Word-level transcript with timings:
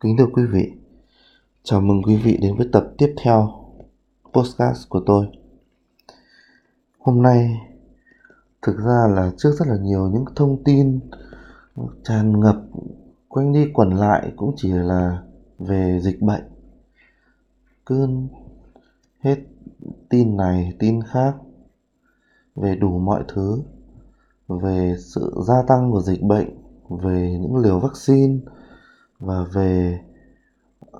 Kính 0.00 0.16
thưa 0.16 0.26
quý 0.32 0.42
vị, 0.52 0.72
chào 1.62 1.80
mừng 1.80 2.02
quý 2.02 2.16
vị 2.16 2.38
đến 2.42 2.56
với 2.56 2.68
tập 2.72 2.92
tiếp 2.98 3.14
theo 3.22 3.52
podcast 4.32 4.88
của 4.88 5.02
tôi. 5.06 5.26
Hôm 6.98 7.22
nay 7.22 7.60
thực 8.62 8.76
ra 8.78 9.06
là 9.14 9.32
trước 9.36 9.50
rất 9.58 9.68
là 9.68 9.76
nhiều 9.76 10.08
những 10.08 10.24
thông 10.34 10.64
tin 10.64 11.00
tràn 12.04 12.40
ngập 12.40 12.56
quanh 13.28 13.52
đi 13.52 13.70
quẩn 13.74 13.90
lại 13.90 14.32
cũng 14.36 14.54
chỉ 14.56 14.68
là 14.72 15.22
về 15.58 16.00
dịch 16.02 16.22
bệnh. 16.22 16.44
Cứ 17.86 18.08
hết 19.20 19.36
tin 20.08 20.36
này 20.36 20.72
tin 20.78 21.02
khác 21.02 21.36
về 22.56 22.76
đủ 22.76 22.98
mọi 22.98 23.24
thứ 23.28 23.62
về 24.48 24.96
sự 24.98 25.34
gia 25.46 25.62
tăng 25.68 25.90
của 25.90 26.00
dịch 26.00 26.22
bệnh 26.22 26.48
về 26.88 27.38
những 27.40 27.56
liều 27.56 27.80
vaccine 27.80 28.38
và 29.18 29.44
về 29.54 30.00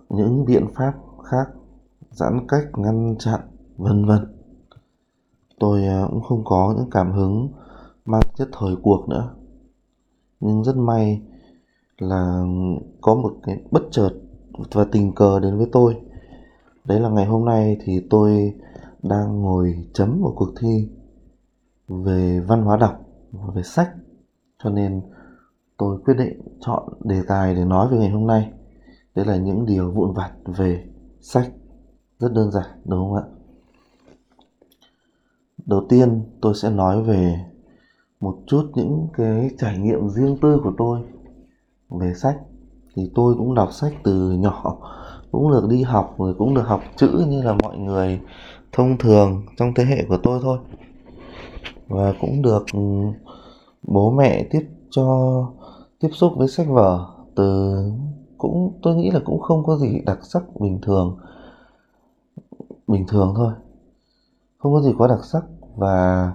những 0.08 0.44
biện 0.44 0.66
pháp 0.74 0.94
khác, 1.24 1.48
giãn 2.10 2.46
cách, 2.48 2.64
ngăn 2.76 3.16
chặn, 3.18 3.40
vân 3.76 4.04
vân. 4.04 4.36
Tôi 5.58 5.86
à, 5.86 6.06
cũng 6.10 6.22
không 6.22 6.44
có 6.44 6.74
những 6.76 6.90
cảm 6.90 7.12
hứng 7.12 7.52
mang 8.04 8.22
chất 8.34 8.48
thời 8.52 8.76
cuộc 8.82 9.08
nữa. 9.08 9.34
Nhưng 10.40 10.64
rất 10.64 10.76
may 10.76 11.22
là 11.98 12.44
có 13.00 13.14
một 13.14 13.34
cái 13.42 13.62
bất 13.70 13.82
chợt 13.90 14.10
và 14.72 14.86
tình 14.92 15.14
cờ 15.14 15.40
đến 15.40 15.56
với 15.56 15.68
tôi. 15.72 15.96
Đấy 16.84 17.00
là 17.00 17.08
ngày 17.08 17.26
hôm 17.26 17.44
nay 17.44 17.76
thì 17.84 18.06
tôi 18.10 18.54
đang 19.02 19.42
ngồi 19.42 19.88
chấm 19.92 20.20
một 20.20 20.32
cuộc 20.36 20.52
thi 20.60 20.88
về 21.88 22.40
văn 22.40 22.62
hóa 22.62 22.76
đọc 22.76 23.00
và 23.32 23.52
về 23.54 23.62
sách. 23.62 23.90
Cho 24.62 24.70
nên 24.70 25.02
tôi 25.78 25.98
quyết 26.04 26.14
định 26.14 26.40
chọn 26.60 26.82
đề 27.04 27.22
tài 27.28 27.54
để 27.54 27.64
nói 27.64 27.88
về 27.88 27.98
ngày 27.98 28.10
hôm 28.10 28.26
nay. 28.26 28.50
Đấy 29.14 29.26
là 29.26 29.36
những 29.36 29.66
điều 29.66 29.90
vụn 29.90 30.12
vặt 30.12 30.32
về 30.44 30.84
sách. 31.20 31.52
Rất 32.18 32.32
đơn 32.32 32.50
giản, 32.50 32.66
đúng 32.84 33.00
không 33.00 33.14
ạ? 33.14 33.22
Đầu 35.66 35.86
tiên, 35.88 36.22
tôi 36.40 36.54
sẽ 36.54 36.70
nói 36.70 37.02
về 37.02 37.44
một 38.20 38.38
chút 38.46 38.70
những 38.74 39.08
cái 39.12 39.50
trải 39.58 39.78
nghiệm 39.78 40.08
riêng 40.08 40.36
tư 40.42 40.60
của 40.64 40.72
tôi 40.78 41.00
về 41.88 42.14
sách. 42.14 42.38
Thì 42.94 43.10
tôi 43.14 43.34
cũng 43.38 43.54
đọc 43.54 43.72
sách 43.72 43.92
từ 44.04 44.32
nhỏ, 44.32 44.76
cũng 45.32 45.50
được 45.50 45.66
đi 45.70 45.82
học 45.82 46.14
rồi 46.18 46.34
cũng 46.38 46.54
được 46.54 46.66
học 46.66 46.80
chữ 46.96 47.24
như 47.28 47.42
là 47.42 47.52
mọi 47.62 47.78
người 47.78 48.20
thông 48.72 48.98
thường 48.98 49.42
trong 49.56 49.74
thế 49.74 49.84
hệ 49.84 50.04
của 50.08 50.18
tôi 50.22 50.40
thôi. 50.42 50.58
Và 51.88 52.14
cũng 52.20 52.42
được 52.42 52.64
ừ, 52.72 52.80
bố 53.82 54.10
mẹ 54.10 54.46
tiếp 54.50 54.68
cho 54.90 55.46
tiếp 56.00 56.08
xúc 56.12 56.32
với 56.36 56.48
sách 56.48 56.66
vở 56.68 57.06
từ 57.34 57.74
cũng, 58.38 58.78
tôi 58.82 58.96
nghĩ 58.96 59.10
là 59.10 59.20
cũng 59.24 59.40
không 59.40 59.64
có 59.64 59.76
gì 59.76 60.00
đặc 60.06 60.18
sắc 60.22 60.60
bình 60.60 60.78
thường. 60.82 61.18
Bình 62.86 63.06
thường 63.08 63.32
thôi. 63.36 63.52
Không 64.58 64.72
có 64.72 64.80
gì 64.80 64.92
quá 64.98 65.08
đặc 65.08 65.24
sắc. 65.24 65.44
Và 65.76 66.32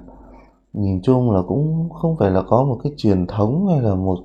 nhìn 0.74 1.02
chung 1.02 1.32
là 1.32 1.42
cũng 1.48 1.90
không 1.90 2.16
phải 2.18 2.32
là 2.32 2.42
có 2.42 2.64
một 2.64 2.80
cái 2.84 2.94
truyền 2.98 3.28
thống 3.28 3.68
hay 3.68 3.82
là 3.82 3.96
một 3.96 4.18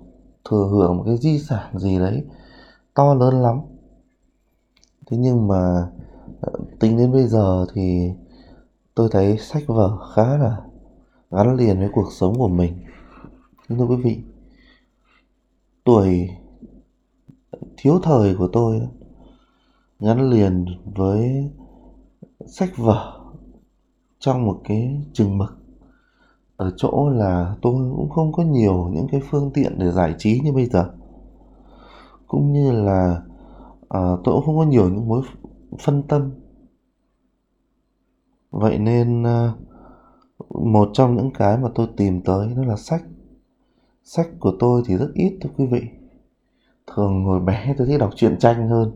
thừa 0.50 0.68
hưởng, 0.70 0.96
một 0.96 1.02
cái 1.06 1.16
di 1.16 1.38
sản 1.38 1.78
gì 1.78 1.98
đấy 1.98 2.24
to 2.94 3.14
lớn 3.14 3.34
lắm. 3.42 3.60
Thế 5.06 5.16
nhưng 5.16 5.48
mà 5.48 5.88
ờ, 6.40 6.52
tính 6.80 6.96
đến 6.96 7.12
bây 7.12 7.26
giờ 7.26 7.66
thì 7.74 8.10
tôi 8.94 9.08
thấy 9.10 9.38
sách 9.38 9.62
vở 9.66 9.98
khá 10.14 10.36
là 10.36 10.56
gắn 11.30 11.56
liền 11.56 11.78
với 11.78 11.88
cuộc 11.94 12.12
sống 12.12 12.38
của 12.38 12.48
mình. 12.48 12.72
Vâng 13.68 13.78
thưa 13.78 13.86
quý 13.86 13.96
vị 13.96 14.18
tuổi 15.84 16.30
thiếu 17.76 17.98
thời 18.02 18.34
của 18.34 18.48
tôi 18.52 18.80
gắn 20.00 20.30
liền 20.30 20.64
với 20.96 21.50
sách 22.46 22.76
vở 22.76 23.20
trong 24.18 24.46
một 24.46 24.60
cái 24.64 25.02
chừng 25.12 25.38
mực. 25.38 25.58
Ở 26.56 26.72
chỗ 26.76 27.08
là 27.08 27.56
tôi 27.62 27.74
cũng 27.96 28.10
không 28.10 28.32
có 28.32 28.42
nhiều 28.42 28.88
những 28.92 29.06
cái 29.12 29.20
phương 29.30 29.50
tiện 29.54 29.78
để 29.78 29.90
giải 29.90 30.14
trí 30.18 30.40
như 30.44 30.52
bây 30.52 30.66
giờ. 30.66 30.90
Cũng 32.26 32.52
như 32.52 32.72
là 32.72 33.22
à, 33.88 34.00
tôi 34.24 34.34
cũng 34.34 34.44
không 34.46 34.56
có 34.56 34.64
nhiều 34.64 34.88
những 34.88 35.08
mối 35.08 35.22
phân 35.80 36.02
tâm. 36.02 36.30
Vậy 38.50 38.78
nên 38.78 39.26
à, 39.26 39.52
một 40.50 40.90
trong 40.92 41.16
những 41.16 41.30
cái 41.30 41.58
mà 41.58 41.68
tôi 41.74 41.88
tìm 41.96 42.20
tới 42.20 42.54
đó 42.56 42.64
là 42.64 42.76
sách 42.76 43.02
sách 44.06 44.28
của 44.40 44.52
tôi 44.58 44.82
thì 44.86 44.96
rất 44.96 45.08
ít 45.14 45.38
thưa 45.40 45.50
quý 45.56 45.66
vị. 45.66 45.80
Thường 46.94 47.24
hồi 47.24 47.40
bé 47.40 47.74
tôi 47.78 47.86
thích 47.86 47.98
đọc 47.98 48.10
truyện 48.16 48.38
tranh 48.38 48.68
hơn. 48.68 48.92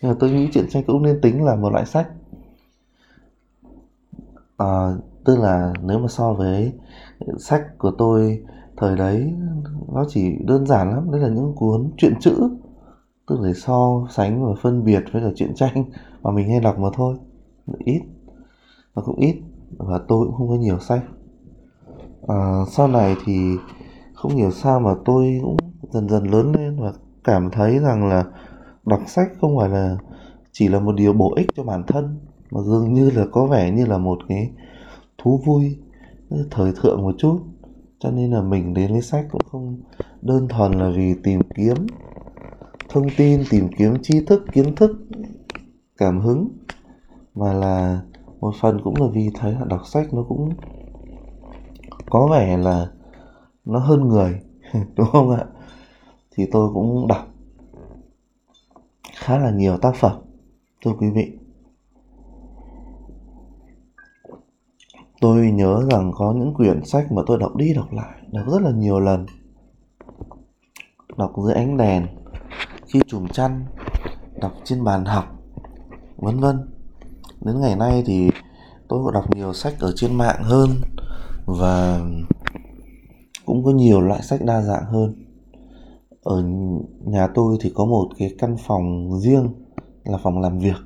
Nhưng 0.00 0.10
mà 0.10 0.16
tôi 0.20 0.30
nghĩ 0.30 0.48
truyện 0.52 0.66
tranh 0.70 0.84
cũng 0.86 1.02
nên 1.02 1.20
tính 1.20 1.44
là 1.44 1.56
một 1.56 1.72
loại 1.72 1.86
sách. 1.86 2.08
À, 4.56 4.92
tức 5.24 5.38
là 5.38 5.72
nếu 5.82 5.98
mà 5.98 6.08
so 6.08 6.32
với 6.32 6.72
sách 7.38 7.78
của 7.78 7.90
tôi 7.98 8.42
thời 8.76 8.96
đấy 8.96 9.34
nó 9.92 10.04
chỉ 10.08 10.36
đơn 10.44 10.66
giản 10.66 10.90
lắm. 10.90 11.10
Đấy 11.10 11.20
là 11.20 11.28
những 11.28 11.52
cuốn 11.56 11.90
truyện 11.96 12.14
chữ. 12.20 12.48
Tức 13.28 13.40
là 13.40 13.48
để 13.48 13.54
so 13.54 14.06
sánh 14.10 14.46
và 14.46 14.52
phân 14.62 14.84
biệt 14.84 15.04
với 15.12 15.22
cả 15.22 15.28
truyện 15.36 15.54
tranh 15.54 15.84
mà 16.22 16.30
mình 16.30 16.50
hay 16.50 16.60
đọc 16.60 16.78
mà 16.78 16.88
thôi. 16.92 17.16
Ít. 17.78 18.02
Và 18.94 19.02
cũng 19.02 19.16
ít 19.16 19.40
và 19.76 19.98
tôi 20.08 20.26
cũng 20.26 20.36
không 20.36 20.48
có 20.48 20.54
nhiều 20.54 20.78
sách. 20.78 21.02
À, 22.28 22.64
sau 22.68 22.88
này 22.88 23.16
thì 23.24 23.56
không 24.22 24.36
hiểu 24.36 24.50
sao 24.50 24.80
mà 24.80 24.94
tôi 25.04 25.40
cũng 25.42 25.56
dần 25.90 26.08
dần 26.08 26.30
lớn 26.30 26.52
lên 26.52 26.76
và 26.80 26.92
cảm 27.24 27.50
thấy 27.50 27.78
rằng 27.78 28.08
là 28.08 28.24
đọc 28.86 29.00
sách 29.06 29.28
không 29.40 29.58
phải 29.58 29.68
là 29.68 29.96
chỉ 30.52 30.68
là 30.68 30.80
một 30.80 30.92
điều 30.92 31.12
bổ 31.12 31.34
ích 31.34 31.46
cho 31.56 31.62
bản 31.62 31.82
thân, 31.86 32.18
mà 32.50 32.60
dường 32.60 32.92
như 32.92 33.10
là 33.10 33.26
có 33.32 33.46
vẻ 33.46 33.70
như 33.70 33.86
là 33.86 33.98
một 33.98 34.18
cái 34.28 34.50
thú 35.18 35.40
vui 35.44 35.78
thời 36.50 36.72
thượng 36.82 37.02
một 37.02 37.14
chút. 37.18 37.40
Cho 37.98 38.10
nên 38.10 38.30
là 38.30 38.42
mình 38.42 38.74
đến 38.74 38.92
với 38.92 39.02
sách 39.02 39.26
cũng 39.30 39.42
không 39.52 39.80
đơn 40.22 40.48
thuần 40.48 40.72
là 40.72 40.90
vì 40.96 41.14
tìm 41.22 41.40
kiếm 41.54 41.76
thông 42.88 43.06
tin, 43.16 43.42
tìm 43.50 43.68
kiếm 43.78 43.94
tri 44.02 44.24
thức, 44.24 44.44
kiến 44.52 44.74
thức, 44.74 44.90
cảm 45.96 46.20
hứng, 46.20 46.48
mà 47.34 47.52
là 47.52 48.00
một 48.40 48.54
phần 48.60 48.80
cũng 48.84 48.94
là 49.00 49.06
vì 49.12 49.30
thấy 49.34 49.52
là 49.52 49.64
đọc 49.64 49.86
sách 49.86 50.14
nó 50.14 50.22
cũng 50.28 50.50
có 52.10 52.28
vẻ 52.32 52.56
là 52.56 52.88
nó 53.64 53.78
hơn 53.78 54.08
người, 54.08 54.40
đúng 54.96 55.06
không 55.12 55.30
ạ? 55.30 55.44
Thì 56.30 56.46
tôi 56.52 56.70
cũng 56.74 57.06
đọc 57.08 57.28
khá 59.16 59.38
là 59.38 59.50
nhiều 59.50 59.78
tác 59.78 59.94
phẩm, 59.94 60.16
thưa 60.84 60.92
quý 60.98 61.10
vị. 61.10 61.32
Tôi 65.20 65.50
nhớ 65.50 65.82
rằng 65.90 66.12
có 66.14 66.32
những 66.36 66.54
quyển 66.54 66.84
sách 66.84 67.12
mà 67.12 67.22
tôi 67.26 67.38
đọc 67.38 67.56
đi 67.56 67.74
đọc 67.74 67.92
lại, 67.92 68.20
đọc 68.32 68.46
rất 68.50 68.62
là 68.62 68.70
nhiều 68.70 69.00
lần. 69.00 69.26
Đọc 71.16 71.32
dưới 71.44 71.54
ánh 71.54 71.76
đèn, 71.76 72.06
khi 72.86 73.00
chùm 73.06 73.28
chăn, 73.28 73.64
đọc 74.40 74.52
trên 74.64 74.84
bàn 74.84 75.04
học, 75.04 75.24
vân 76.16 76.40
vân. 76.40 76.68
Đến 77.40 77.60
ngày 77.60 77.76
nay 77.76 78.02
thì 78.06 78.30
tôi 78.88 79.12
đọc 79.14 79.34
nhiều 79.34 79.52
sách 79.52 79.74
ở 79.80 79.92
trên 79.96 80.14
mạng 80.14 80.42
hơn 80.42 80.70
và 81.46 82.00
cũng 83.46 83.64
có 83.64 83.70
nhiều 83.70 84.00
loại 84.00 84.22
sách 84.22 84.40
đa 84.44 84.62
dạng 84.62 84.84
hơn. 84.84 85.14
Ở 86.22 86.42
nhà 87.04 87.28
tôi 87.34 87.56
thì 87.60 87.72
có 87.74 87.84
một 87.84 88.08
cái 88.18 88.34
căn 88.38 88.56
phòng 88.58 89.18
riêng 89.20 89.48
là 90.04 90.18
phòng 90.18 90.40
làm 90.40 90.58
việc, 90.58 90.76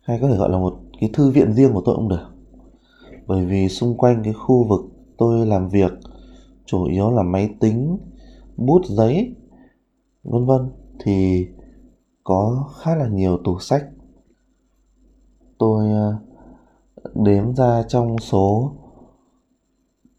hay 0.00 0.18
có 0.20 0.28
thể 0.28 0.36
gọi 0.36 0.50
là 0.50 0.58
một 0.58 0.80
cái 1.00 1.10
thư 1.12 1.30
viện 1.30 1.52
riêng 1.52 1.72
của 1.72 1.82
tôi 1.84 1.96
cũng 1.96 2.08
được. 2.08 2.28
Bởi 3.26 3.46
vì 3.46 3.68
xung 3.68 3.96
quanh 3.96 4.22
cái 4.24 4.32
khu 4.32 4.64
vực 4.64 4.80
tôi 5.16 5.46
làm 5.46 5.68
việc 5.68 5.92
chủ 6.66 6.84
yếu 6.84 7.10
là 7.10 7.22
máy 7.22 7.50
tính, 7.60 7.98
bút, 8.56 8.82
giấy, 8.86 9.34
vân 10.24 10.46
vân, 10.46 10.70
thì 10.98 11.46
có 12.24 12.68
khá 12.76 12.96
là 12.96 13.08
nhiều 13.08 13.38
tủ 13.44 13.58
sách. 13.58 13.84
Tôi 15.58 15.90
ờ, 15.90 16.16
đếm 17.14 17.54
ra 17.54 17.82
trong 17.88 18.18
số 18.18 18.72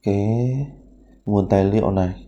cái 0.04 0.68
nguồn 1.30 1.50
tài 1.50 1.66
liệu 1.66 1.92
này. 1.92 2.26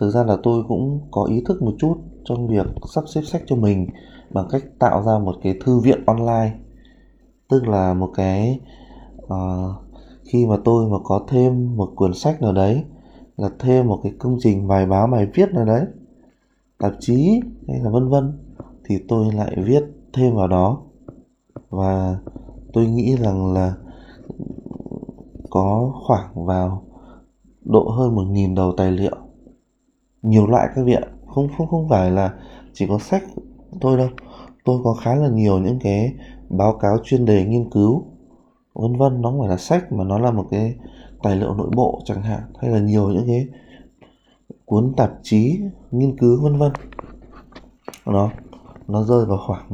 Thực 0.00 0.10
ra 0.10 0.24
là 0.24 0.36
tôi 0.42 0.64
cũng 0.68 1.00
có 1.10 1.24
ý 1.24 1.42
thức 1.46 1.62
một 1.62 1.74
chút 1.78 1.94
trong 2.24 2.48
việc 2.48 2.66
sắp 2.94 3.04
xếp 3.08 3.20
sách 3.24 3.42
cho 3.46 3.56
mình 3.56 3.86
bằng 4.30 4.46
cách 4.50 4.62
tạo 4.78 5.02
ra 5.02 5.18
một 5.18 5.34
cái 5.42 5.58
thư 5.64 5.78
viện 5.78 6.06
online. 6.06 6.54
Tức 7.48 7.66
là 7.68 7.94
một 7.94 8.10
cái 8.14 8.60
uh, 9.24 9.74
khi 10.24 10.46
mà 10.46 10.56
tôi 10.64 10.90
mà 10.90 10.96
có 11.04 11.24
thêm 11.28 11.76
một 11.76 11.92
cuốn 11.96 12.14
sách 12.14 12.42
nào 12.42 12.52
đấy 12.52 12.84
là 13.36 13.50
thêm 13.58 13.88
một 13.88 14.00
cái 14.02 14.12
công 14.18 14.36
trình 14.40 14.68
bài 14.68 14.86
báo 14.86 15.06
bài 15.06 15.26
viết 15.34 15.52
nào 15.52 15.64
đấy 15.64 15.86
tạp 16.78 16.92
chí 17.00 17.40
hay 17.68 17.80
là 17.80 17.90
vân 17.90 18.08
vân 18.08 18.38
thì 18.84 18.98
tôi 19.08 19.32
lại 19.32 19.56
viết 19.56 19.82
thêm 20.12 20.34
vào 20.34 20.48
đó. 20.48 20.82
Và 21.70 22.18
tôi 22.72 22.86
nghĩ 22.86 23.16
rằng 23.16 23.52
là 23.52 23.74
có 25.50 25.92
khoảng 26.06 26.46
vào 26.46 26.82
độ 27.64 27.88
hơn 27.88 28.14
một 28.14 28.24
nghìn 28.30 28.54
đầu 28.54 28.74
tài 28.76 28.92
liệu. 28.92 29.16
Nhiều 30.22 30.46
loại 30.46 30.68
các 30.74 30.82
vị 30.82 30.94
ạ, 30.94 31.02
không 31.26 31.48
không 31.58 31.66
không 31.66 31.88
phải 31.88 32.10
là 32.10 32.34
chỉ 32.72 32.86
có 32.86 32.98
sách 32.98 33.22
tôi 33.80 33.96
đâu. 33.98 34.08
Tôi 34.64 34.80
có 34.84 34.94
khá 34.94 35.14
là 35.14 35.28
nhiều 35.28 35.58
những 35.58 35.78
cái 35.80 36.14
báo 36.48 36.78
cáo 36.78 36.98
chuyên 37.04 37.24
đề 37.24 37.44
nghiên 37.44 37.70
cứu, 37.70 38.04
vân 38.74 38.96
vân. 38.96 39.22
Nó 39.22 39.30
không 39.30 39.40
phải 39.40 39.48
là 39.48 39.56
sách 39.56 39.92
mà 39.92 40.04
nó 40.04 40.18
là 40.18 40.30
một 40.30 40.46
cái 40.50 40.74
tài 41.22 41.36
liệu 41.36 41.54
nội 41.54 41.70
bộ 41.76 42.00
chẳng 42.04 42.22
hạn, 42.22 42.40
hay 42.58 42.70
là 42.70 42.78
nhiều 42.78 43.08
những 43.08 43.26
cái 43.26 43.46
cuốn 44.64 44.92
tạp 44.96 45.12
chí 45.22 45.60
nghiên 45.90 46.18
cứu, 46.18 46.42
vân 46.42 46.58
vân. 46.58 46.72
Nó 48.06 48.30
nó 48.88 49.02
rơi 49.02 49.26
vào 49.26 49.38
khoảng 49.46 49.68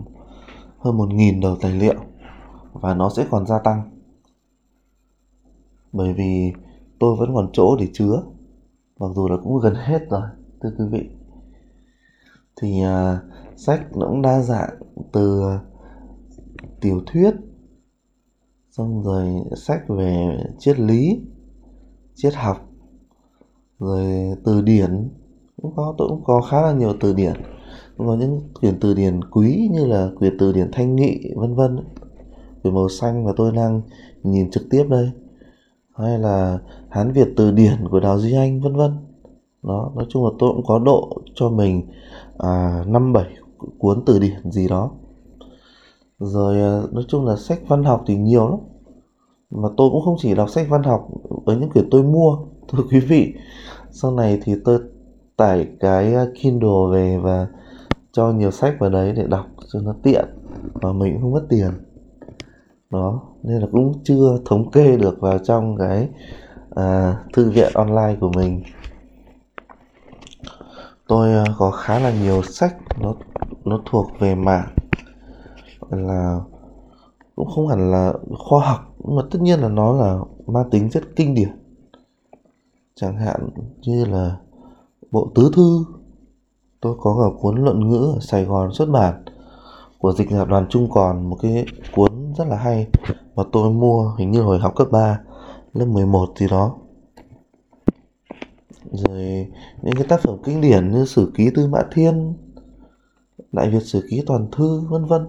hơn 0.79 0.97
một 0.97 1.09
nghìn 1.15 1.41
đầu 1.41 1.57
tài 1.61 1.73
liệu 1.73 1.95
và 2.73 2.95
nó 2.95 3.11
sẽ 3.17 3.27
còn 3.31 3.47
gia 3.47 3.59
tăng. 3.59 3.83
Bởi 5.93 6.13
vì 6.13 6.53
tôi 7.01 7.17
vẫn 7.17 7.35
còn 7.35 7.51
chỗ 7.53 7.77
để 7.77 7.89
chứa. 7.93 8.23
Mặc 8.99 9.07
dù 9.15 9.29
là 9.29 9.37
cũng 9.37 9.61
gần 9.61 9.75
hết 9.75 10.11
rồi 10.11 10.23
thưa 10.61 10.71
quý 10.79 10.85
vị. 10.91 11.09
Thì 12.61 12.83
uh, 12.83 13.19
sách 13.57 13.97
nó 13.97 14.07
cũng 14.07 14.23
đa 14.23 14.41
dạng 14.43 14.71
từ 15.13 15.43
à, 15.43 15.61
tiểu 16.81 17.01
thuyết 17.07 17.31
xong 18.71 19.03
rồi 19.03 19.29
sách 19.57 19.89
về 19.89 20.39
triết 20.59 20.79
lý 20.81 21.21
triết 22.15 22.35
học 22.35 22.69
rồi 23.79 24.05
từ 24.45 24.61
điển. 24.61 25.09
Cũng 25.63 25.73
có 25.77 25.95
tôi 25.99 26.09
cũng 26.09 26.25
có 26.25 26.41
khá 26.41 26.63
là 26.63 26.73
nhiều 26.73 26.95
từ 27.01 27.13
điển. 27.15 27.33
Có 27.97 28.17
những 28.17 28.41
quyển 28.61 28.81
từ 28.81 28.95
điển 28.95 29.21
quý 29.31 29.69
như 29.73 29.87
là 29.87 30.11
quyển 30.19 30.37
từ 30.39 30.53
điển 30.53 30.71
thanh 30.73 30.97
nghị 30.97 31.33
vân 31.37 31.55
vân. 31.55 31.79
Quyển 32.63 32.75
màu 32.75 32.89
xanh 32.89 33.25
mà 33.25 33.33
tôi 33.37 33.53
đang 33.53 33.83
nhìn 34.23 34.51
trực 34.51 34.63
tiếp 34.71 34.85
đây 34.89 35.11
hay 35.99 36.19
là 36.19 36.59
hán 36.89 37.13
việt 37.13 37.29
từ 37.37 37.51
điển 37.51 37.89
của 37.91 38.01
đào 38.01 38.19
duy 38.19 38.33
anh 38.33 38.61
vân 38.61 38.77
vân. 38.77 38.91
Đó 39.63 39.93
nói 39.97 40.07
chung 40.09 40.25
là 40.25 40.31
tôi 40.39 40.53
cũng 40.55 40.65
có 40.67 40.79
độ 40.79 41.23
cho 41.35 41.51
mình 41.51 41.83
à, 42.39 42.85
năm 42.87 43.13
bảy 43.13 43.27
cuốn 43.79 44.03
từ 44.07 44.19
điển 44.19 44.51
gì 44.51 44.69
đó. 44.69 44.91
Rồi 46.19 46.61
à, 46.61 46.83
nói 46.93 47.05
chung 47.09 47.27
là 47.27 47.37
sách 47.37 47.61
văn 47.69 47.85
học 47.85 48.05
thì 48.07 48.17
nhiều 48.17 48.49
lắm. 48.49 48.59
Mà 49.51 49.69
tôi 49.77 49.91
cũng 49.91 50.05
không 50.05 50.17
chỉ 50.19 50.35
đọc 50.35 50.51
sách 50.51 50.67
văn 50.69 50.83
học 50.83 51.09
ở 51.47 51.55
những 51.55 51.71
quyển 51.71 51.89
tôi 51.91 52.03
mua 52.03 52.39
thưa 52.69 52.83
quý 52.91 53.01
vị. 53.01 53.35
Sau 53.91 54.11
này 54.11 54.41
thì 54.43 54.55
tôi 54.65 54.81
tải 55.37 55.69
cái 55.81 56.15
à, 56.15 56.27
Kindle 56.35 56.93
về 56.93 57.19
và 57.19 57.49
cho 58.13 58.33
nhiều 58.33 58.51
sách 58.51 58.75
vào 58.79 58.91
đấy 58.91 59.13
để 59.17 59.27
đọc 59.27 59.47
cho 59.73 59.81
nó 59.81 59.95
tiện 60.03 60.25
và 60.75 60.93
mình 60.93 61.13
cũng 61.13 61.23
không 61.23 61.33
mất 61.33 61.47
tiền 61.49 61.71
đó 62.91 63.21
nên 63.43 63.61
là 63.61 63.67
cũng 63.73 63.93
chưa 64.05 64.39
thống 64.45 64.71
kê 64.71 64.97
được 64.97 65.21
vào 65.21 65.39
trong 65.39 65.77
cái 65.77 66.09
à, 66.71 67.17
thư 67.33 67.51
viện 67.51 67.73
online 67.75 68.17
của 68.21 68.31
mình. 68.35 68.63
Tôi 71.09 71.33
à, 71.33 71.45
có 71.59 71.71
khá 71.71 71.99
là 71.99 72.13
nhiều 72.23 72.43
sách 72.43 72.77
nó 73.01 73.15
nó 73.65 73.81
thuộc 73.91 74.07
về 74.19 74.35
mạng. 74.35 74.69
Là 75.91 76.41
cũng 77.37 77.49
không 77.51 77.69
hẳn 77.69 77.91
là 77.91 78.13
khoa 78.39 78.67
học 78.67 78.95
nhưng 78.99 79.17
mà 79.17 79.23
tất 79.31 79.39
nhiên 79.43 79.61
là 79.61 79.69
nó 79.69 79.93
là 79.93 80.19
mang 80.47 80.71
tính 80.71 80.91
rất 80.91 81.03
kinh 81.17 81.35
điển. 81.35 81.51
Chẳng 82.95 83.17
hạn 83.17 83.49
như 83.81 84.05
là 84.05 84.37
bộ 85.11 85.31
tứ 85.35 85.51
thư. 85.55 85.85
Tôi 86.81 86.97
có 87.01 87.17
cả 87.21 87.39
cuốn 87.41 87.65
luận 87.65 87.89
ngữ 87.89 88.13
ở 88.17 88.21
Sài 88.21 88.45
Gòn 88.45 88.73
xuất 88.73 88.89
bản 88.89 89.25
của 89.99 90.13
dịch 90.13 90.31
giả 90.31 90.45
đoàn 90.45 90.67
Trung 90.71 90.89
còn 90.91 91.31
một 91.31 91.37
cái 91.43 91.67
cuốn 91.95 92.13
rất 92.35 92.49
là 92.49 92.57
hay. 92.57 92.89
Mà 93.37 93.43
tôi 93.53 93.73
mua 93.73 94.15
hình 94.19 94.31
như 94.31 94.43
hồi 94.43 94.59
học 94.59 94.73
cấp 94.77 94.89
3 94.93 95.21
lớp 95.73 95.87
11 95.87 96.29
gì 96.37 96.47
đó. 96.51 96.77
Rồi 98.93 99.47
những 99.83 99.95
cái 99.95 100.07
tác 100.09 100.21
phẩm 100.21 100.37
kinh 100.45 100.61
điển 100.61 100.93
như 100.93 101.05
sử 101.05 101.33
ký 101.35 101.51
tư 101.55 101.67
mã 101.67 101.79
thiên, 101.93 102.35
đại 103.53 103.71
việt 103.71 103.83
sử 103.83 104.07
ký 104.11 104.23
toàn 104.27 104.49
thư, 104.53 104.81
vân 104.81 105.05
vân. 105.05 105.29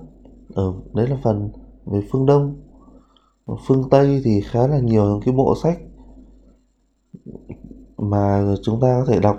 Ở 0.53 0.73
đấy 0.93 1.07
là 1.07 1.17
phần 1.23 1.49
về 1.85 2.01
phương 2.11 2.25
đông. 2.25 2.55
Phương 3.67 3.89
tây 3.89 4.21
thì 4.23 4.41
khá 4.41 4.67
là 4.67 4.79
nhiều 4.79 5.05
những 5.05 5.21
cái 5.25 5.33
bộ 5.33 5.55
sách 5.63 5.79
mà 7.97 8.55
chúng 8.63 8.81
ta 8.81 8.99
có 8.99 9.13
thể 9.13 9.19
đọc, 9.19 9.37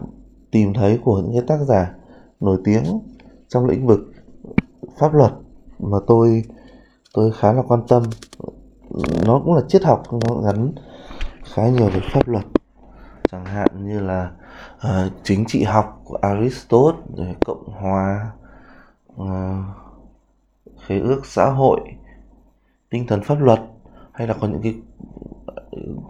tìm 0.50 0.74
thấy 0.74 0.98
của 1.04 1.18
những 1.18 1.32
cái 1.32 1.42
tác 1.46 1.64
giả 1.64 1.94
nổi 2.40 2.58
tiếng 2.64 2.84
trong 3.48 3.66
lĩnh 3.66 3.86
vực 3.86 4.00
pháp 4.98 5.14
luật. 5.14 5.32
Mà 5.78 5.98
tôi 6.06 6.44
tôi 7.14 7.32
khá 7.32 7.52
là 7.52 7.62
quan 7.68 7.80
tâm. 7.88 8.02
Nó 9.26 9.40
cũng 9.44 9.54
là 9.54 9.62
triết 9.68 9.84
học 9.84 10.02
nó 10.12 10.34
gắn 10.34 10.72
khá 11.54 11.68
nhiều 11.68 11.88
về 11.88 12.00
pháp 12.12 12.28
luật. 12.28 12.44
Chẳng 13.30 13.44
hạn 13.44 13.68
như 13.86 14.00
là 14.00 14.30
uh, 14.76 15.12
chính 15.22 15.44
trị 15.46 15.62
học 15.62 16.00
của 16.04 16.18
Aristotle 16.22 17.00
rồi 17.16 17.36
cộng 17.46 17.72
hòa 17.72 18.30
uh, 19.22 19.28
khế 20.86 20.98
ước 21.00 21.26
xã 21.26 21.50
hội 21.50 21.80
tinh 22.90 23.06
thần 23.06 23.22
pháp 23.22 23.40
luật 23.40 23.60
hay 24.12 24.26
là 24.26 24.34
có 24.40 24.48
những 24.48 24.62
cái 24.62 24.74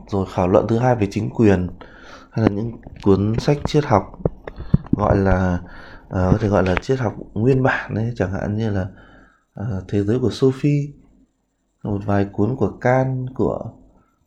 rồi 0.08 0.26
khảo 0.34 0.48
luận 0.48 0.66
thứ 0.68 0.78
hai 0.78 0.96
về 0.96 1.08
chính 1.10 1.30
quyền 1.30 1.68
hay 2.30 2.44
là 2.44 2.48
những 2.48 2.72
cuốn 3.02 3.34
sách 3.38 3.58
triết 3.66 3.84
học 3.84 4.18
gọi 4.92 5.16
là 5.16 5.58
uh, 6.06 6.10
có 6.10 6.38
thể 6.40 6.48
gọi 6.48 6.62
là 6.62 6.74
triết 6.74 6.98
học 6.98 7.14
nguyên 7.34 7.62
bản 7.62 7.94
đấy 7.94 8.12
chẳng 8.16 8.32
hạn 8.32 8.56
như 8.56 8.70
là 8.70 8.86
uh, 9.60 9.84
thế 9.88 10.04
giới 10.04 10.18
của 10.18 10.30
Sophie 10.30 10.92
một 11.82 12.00
vài 12.06 12.24
cuốn 12.32 12.56
của 12.56 12.70
Can 12.80 13.26
của 13.34 13.72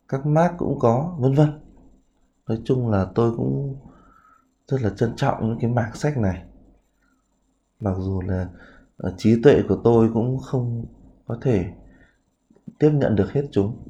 các 0.08 0.26
Mark 0.26 0.54
cũng 0.58 0.78
có 0.78 1.16
vân 1.18 1.34
vân. 1.34 1.60
Nói 2.48 2.62
chung 2.64 2.90
là 2.90 3.06
tôi 3.14 3.36
cũng 3.36 3.76
rất 4.68 4.82
là 4.82 4.90
trân 4.90 5.16
trọng 5.16 5.48
những 5.48 5.58
cái 5.60 5.70
mảng 5.70 5.94
sách 5.94 6.18
này. 6.18 6.42
Mặc 7.80 7.94
dù 7.98 8.20
là 8.20 8.48
uh, 9.06 9.14
trí 9.16 9.42
tuệ 9.42 9.62
của 9.68 9.80
tôi 9.84 10.10
cũng 10.14 10.38
không 10.38 10.86
có 11.26 11.38
thể 11.42 11.64
tiếp 12.78 12.90
nhận 12.94 13.16
được 13.16 13.32
hết 13.32 13.42
chúng. 13.52 13.88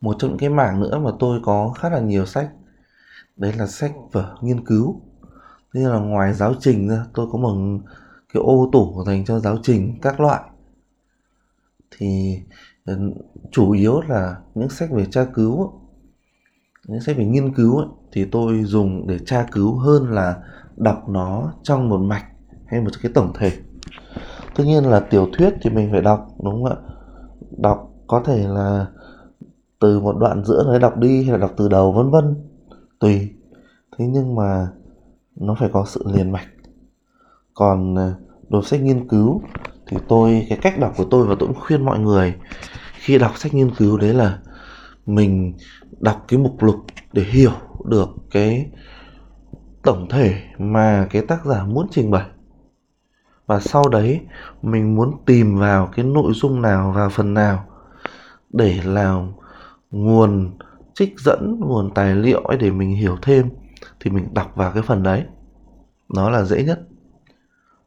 Một 0.00 0.16
trong 0.18 0.30
những 0.30 0.38
cái 0.38 0.48
mảng 0.48 0.80
nữa 0.80 0.98
mà 0.98 1.10
tôi 1.18 1.40
có 1.44 1.72
khá 1.78 1.90
là 1.90 2.00
nhiều 2.00 2.26
sách 2.26 2.50
đấy 3.36 3.52
là 3.52 3.66
sách 3.66 3.92
vở 4.12 4.36
nghiên 4.40 4.66
cứu. 4.66 5.00
Như 5.72 5.88
là 5.88 5.98
ngoài 5.98 6.34
giáo 6.34 6.54
trình 6.60 6.88
ra 6.88 7.06
tôi 7.14 7.26
có 7.32 7.38
một 7.38 7.80
cái 8.36 8.44
ô 8.44 8.68
tủ 8.72 9.04
dành 9.06 9.24
cho 9.24 9.38
giáo 9.38 9.56
trình 9.62 9.98
các 10.02 10.20
loại. 10.20 10.40
Thì 11.90 12.38
ừ, 12.84 13.12
chủ 13.50 13.70
yếu 13.70 14.00
là 14.00 14.36
những 14.54 14.68
sách 14.68 14.90
về 14.90 15.06
tra 15.10 15.24
cứu 15.24 15.72
những 16.86 17.00
sách 17.00 17.16
về 17.16 17.24
nghiên 17.24 17.54
cứu 17.54 17.76
ấy, 17.76 17.88
thì 18.12 18.24
tôi 18.24 18.64
dùng 18.64 19.06
để 19.06 19.18
tra 19.26 19.46
cứu 19.52 19.74
hơn 19.78 20.10
là 20.10 20.36
đọc 20.76 21.08
nó 21.08 21.52
trong 21.62 21.88
một 21.88 21.98
mạch 21.98 22.24
hay 22.66 22.80
một 22.80 22.90
cái 23.02 23.12
tổng 23.14 23.32
thể. 23.38 23.52
Tất 24.54 24.64
nhiên 24.64 24.84
là 24.84 25.00
tiểu 25.00 25.28
thuyết 25.32 25.54
thì 25.62 25.70
mình 25.70 25.88
phải 25.92 26.02
đọc 26.02 26.28
đúng 26.42 26.52
không 26.52 26.64
ạ? 26.64 26.76
Đọc 27.58 27.92
có 28.06 28.22
thể 28.24 28.48
là 28.48 28.86
từ 29.80 30.00
một 30.00 30.16
đoạn 30.18 30.44
giữa 30.44 30.64
đấy 30.66 30.78
đọc 30.78 30.96
đi 30.96 31.22
hay 31.22 31.32
là 31.32 31.38
đọc 31.38 31.52
từ 31.56 31.68
đầu 31.68 31.92
vân 31.92 32.10
vân 32.10 32.34
tùy. 33.00 33.32
Thế 33.98 34.06
nhưng 34.06 34.34
mà 34.34 34.68
nó 35.36 35.56
phải 35.60 35.68
có 35.72 35.84
sự 35.86 36.04
liền 36.14 36.30
mạch 36.30 36.46
còn 37.56 37.94
ờ, 37.94 38.14
đọc 38.48 38.66
sách 38.66 38.80
nghiên 38.80 39.08
cứu 39.08 39.42
thì 39.86 39.96
tôi, 40.08 40.46
cái 40.48 40.58
cách 40.62 40.78
đọc 40.78 40.92
của 40.96 41.04
tôi 41.10 41.26
và 41.26 41.34
tôi 41.38 41.48
cũng 41.48 41.60
khuyên 41.60 41.84
mọi 41.84 41.98
người 41.98 42.34
khi 42.92 43.18
đọc 43.18 43.38
sách 43.38 43.54
nghiên 43.54 43.70
cứu 43.70 43.96
đấy 43.96 44.14
là 44.14 44.38
mình 45.06 45.54
đọc 46.00 46.24
cái 46.28 46.38
mục 46.38 46.62
lục 46.62 46.76
để 47.12 47.22
hiểu 47.22 47.52
được 47.84 48.08
cái 48.30 48.70
tổng 49.82 50.08
thể 50.10 50.42
mà 50.58 51.06
cái 51.10 51.22
tác 51.22 51.46
giả 51.46 51.64
muốn 51.64 51.86
trình 51.90 52.10
bày. 52.10 52.26
Và 53.46 53.60
sau 53.60 53.88
đấy 53.88 54.20
mình 54.62 54.94
muốn 54.94 55.12
tìm 55.26 55.58
vào 55.58 55.88
cái 55.96 56.04
nội 56.04 56.32
dung 56.34 56.62
nào, 56.62 56.92
vào 56.96 57.10
phần 57.10 57.34
nào 57.34 57.64
để 58.50 58.80
làm 58.84 59.32
nguồn 59.90 60.58
trích 60.94 61.20
dẫn, 61.20 61.60
nguồn 61.60 61.94
tài 61.94 62.14
liệu 62.14 62.40
ấy 62.40 62.58
để 62.58 62.70
mình 62.70 62.90
hiểu 62.90 63.16
thêm 63.22 63.48
thì 64.00 64.10
mình 64.10 64.34
đọc 64.34 64.52
vào 64.54 64.72
cái 64.72 64.82
phần 64.82 65.02
đấy. 65.02 65.24
Nó 66.14 66.30
là 66.30 66.44
dễ 66.44 66.64
nhất 66.64 66.80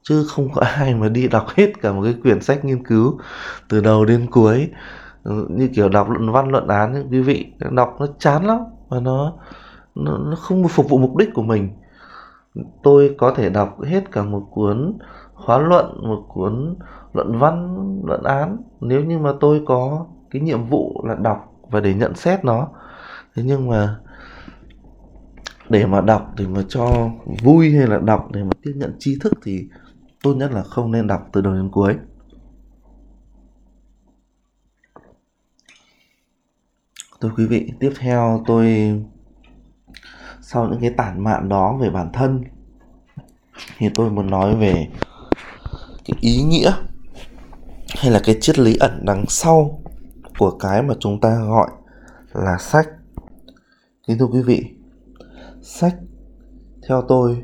chứ 0.10 0.24
không 0.24 0.50
có 0.54 0.62
ai 0.78 0.96
mà 0.96 1.10
đi 1.10 1.28
đọc 1.28 1.46
hết 1.56 1.82
cả 1.82 1.92
một 1.92 2.02
cái 2.04 2.16
quyển 2.24 2.42
sách 2.42 2.66
nghiên 2.66 2.84
cứu 2.84 3.20
từ 3.70 3.82
đầu 3.82 4.06
đến 4.06 4.28
cuối. 4.32 4.70
Ừ, 5.24 5.48
như 5.50 5.68
kiểu 5.68 5.90
đọc 5.90 6.10
luận 6.10 6.32
văn 6.32 6.48
luận 6.48 6.68
án 6.68 6.94
ấy, 6.94 7.04
quý 7.12 7.22
vị 7.22 7.54
đọc 7.72 7.96
nó 8.00 8.08
chán 8.20 8.46
lắm 8.46 8.60
và 8.90 9.00
nó 9.00 9.34
nó, 9.96 10.18
nó 10.18 10.36
không 10.36 10.68
phục 10.68 10.90
vụ 10.90 10.98
mục 10.98 11.18
đích 11.18 11.30
của 11.34 11.42
mình. 11.42 11.70
Tôi 12.84 13.16
có 13.18 13.34
thể 13.34 13.50
đọc 13.50 13.82
hết 13.82 14.12
cả 14.12 14.24
một 14.24 14.48
cuốn 14.52 14.98
khóa 15.34 15.58
luận 15.58 16.08
một 16.08 16.26
cuốn 16.28 16.76
luận 17.14 17.40
văn 17.40 17.76
luận 18.06 18.24
án. 18.24 18.58
Nếu 18.82 19.04
như 19.04 19.20
mà 19.20 19.32
tôi 19.40 19.62
có 19.66 20.06
cái 20.32 20.42
nhiệm 20.42 20.66
vụ 20.66 21.04
là 21.08 21.16
đọc 21.16 21.54
và 21.70 21.80
để 21.80 21.94
nhận 21.94 22.16
xét 22.16 22.46
nó 22.46 22.68
thế 23.36 23.44
nhưng 23.46 23.70
mà 23.70 23.96
để 25.70 25.86
mà 25.86 26.02
đọc 26.02 26.34
để 26.38 26.48
mà 26.48 26.62
cho 26.70 27.10
vui 27.44 27.72
hay 27.72 27.88
là 27.88 28.00
đọc 28.00 28.28
để 28.32 28.44
mà 28.44 28.50
tiếp 28.64 28.74
nhận 28.76 28.96
tri 29.00 29.18
thức 29.22 29.34
thì 29.44 29.68
tốt 30.24 30.34
nhất 30.34 30.52
là 30.52 30.64
không 30.64 30.92
nên 30.92 31.08
đọc 31.08 31.30
từ 31.32 31.42
đầu 31.42 31.54
đến 31.54 31.70
cuối. 31.72 31.96
Thưa 37.22 37.32
quý 37.38 37.46
vị, 37.46 37.72
tiếp 37.80 37.94
theo 38.00 38.44
tôi 38.48 38.94
sau 40.42 40.68
những 40.68 40.82
cái 40.82 40.90
tản 40.90 41.24
mạn 41.24 41.50
đó 41.50 41.78
về 41.82 41.90
bản 41.90 42.10
thân 42.14 42.44
thì 43.78 43.90
tôi 43.96 44.10
muốn 44.10 44.30
nói 44.30 44.56
về 44.56 44.88
cái 46.06 46.18
ý 46.22 46.44
nghĩa 46.44 46.72
hay 47.90 48.12
là 48.12 48.22
cái 48.24 48.38
triết 48.42 48.60
lý 48.60 48.76
ẩn 48.76 49.06
đằng 49.06 49.26
sau 49.28 49.82
của 50.38 50.52
cái 50.52 50.82
mà 50.84 50.94
chúng 51.00 51.20
ta 51.22 51.40
gọi 51.48 51.70
là 52.34 52.58
sách. 52.58 52.88
Kính 54.08 54.18
thưa 54.18 54.28
quý 54.28 54.42
vị 54.42 54.66
sách 55.62 55.96
theo 56.88 57.02
tôi 57.08 57.44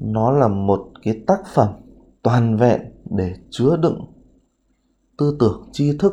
nó 0.00 0.30
là 0.30 0.48
một 0.48 0.88
cái 1.02 1.20
tác 1.26 1.38
phẩm 1.54 1.81
toàn 2.22 2.56
vẹn 2.56 2.80
để 3.10 3.34
chứa 3.50 3.76
đựng 3.76 4.12
tư 5.18 5.36
tưởng, 5.38 5.68
tri 5.72 5.98
thức, 5.98 6.12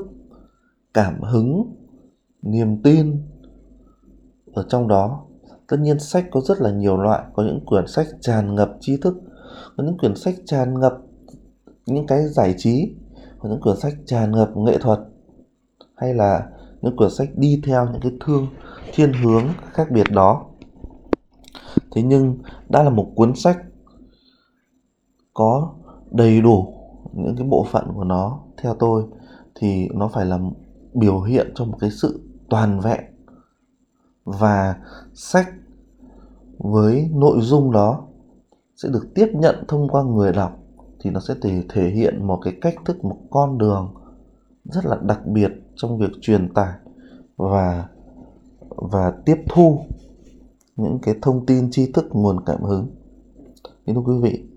cảm 0.93 1.21
hứng, 1.21 1.75
niềm 2.41 2.81
tin. 2.83 3.21
Ở 4.53 4.65
trong 4.69 4.87
đó, 4.87 5.25
tất 5.67 5.77
nhiên 5.79 5.99
sách 5.99 6.25
có 6.31 6.41
rất 6.41 6.61
là 6.61 6.71
nhiều 6.71 6.97
loại, 6.97 7.23
có 7.33 7.43
những 7.43 7.65
quyển 7.65 7.87
sách 7.87 8.07
tràn 8.21 8.55
ngập 8.55 8.77
tri 8.79 8.97
thức, 8.97 9.17
có 9.77 9.83
những 9.83 9.97
quyển 9.97 10.15
sách 10.15 10.35
tràn 10.45 10.79
ngập 10.79 10.97
những 11.85 12.07
cái 12.07 12.27
giải 12.27 12.53
trí, 12.57 12.95
có 13.39 13.49
những 13.49 13.61
quyển 13.61 13.77
sách 13.77 13.93
tràn 14.05 14.31
ngập 14.31 14.57
nghệ 14.57 14.77
thuật, 14.77 14.99
hay 15.95 16.13
là 16.13 16.49
những 16.81 16.97
quyển 16.97 17.09
sách 17.09 17.29
đi 17.35 17.61
theo 17.65 17.89
những 17.91 18.01
cái 18.01 18.11
thương, 18.19 18.47
thiên 18.93 19.13
hướng 19.13 19.43
khác 19.73 19.91
biệt 19.91 20.11
đó. 20.11 20.45
Thế 21.91 22.01
nhưng, 22.01 22.37
đã 22.69 22.83
là 22.83 22.89
một 22.89 23.11
cuốn 23.15 23.35
sách 23.35 23.57
có 25.33 25.75
đầy 26.11 26.41
đủ 26.41 26.73
những 27.13 27.35
cái 27.37 27.47
bộ 27.47 27.65
phận 27.71 27.87
của 27.95 28.03
nó 28.03 28.39
theo 28.57 28.75
tôi, 28.79 29.03
thì 29.55 29.89
nó 29.93 30.07
phải 30.07 30.25
là 30.25 30.39
biểu 30.93 31.21
hiện 31.21 31.51
cho 31.55 31.65
một 31.65 31.77
cái 31.79 31.91
sự 31.91 32.21
toàn 32.49 32.79
vẹn 32.79 33.03
và 34.25 34.75
sách 35.13 35.49
với 36.57 37.09
nội 37.13 37.37
dung 37.41 37.71
đó 37.71 38.03
sẽ 38.75 38.89
được 38.89 39.07
tiếp 39.15 39.27
nhận 39.33 39.55
thông 39.67 39.87
qua 39.87 40.03
người 40.03 40.31
đọc, 40.33 40.59
thì 40.99 41.09
nó 41.09 41.19
sẽ 41.19 41.33
thể 41.41 41.63
thể 41.69 41.89
hiện 41.89 42.27
một 42.27 42.39
cái 42.41 42.53
cách 42.61 42.75
thức, 42.85 43.03
một 43.03 43.17
con 43.29 43.57
đường 43.57 43.93
rất 44.63 44.85
là 44.85 44.97
đặc 45.01 45.27
biệt 45.27 45.51
trong 45.75 45.97
việc 45.97 46.11
truyền 46.21 46.53
tải 46.53 46.73
và 47.37 47.87
và 48.69 49.13
tiếp 49.25 49.37
thu 49.49 49.79
những 50.75 50.99
cái 51.01 51.15
thông 51.21 51.45
tin, 51.45 51.71
tri 51.71 51.91
thức, 51.91 52.05
nguồn 52.11 52.45
cảm 52.45 52.63
hứng. 52.63 52.87
Kính 53.85 53.95
thưa 53.95 54.01
quý 54.01 54.13
vị 54.21 54.48